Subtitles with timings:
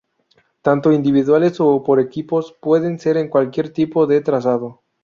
[0.63, 4.81] Tanto individuales o por equipos pueden ser en cualquier tipo de trazado.